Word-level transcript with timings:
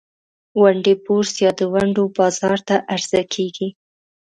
ونډې 0.61 0.93
بورس 1.03 1.33
یا 1.45 1.51
د 1.59 1.61
ونډو 1.73 2.03
بازار 2.17 2.57
ته 2.67 2.75
عرضه 2.93 3.21
کیږي. 3.33 3.67